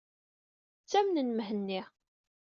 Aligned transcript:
Ttamnen 0.81 1.29
Mhenni. 1.37 1.81